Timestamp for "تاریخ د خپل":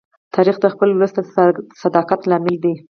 0.35-0.89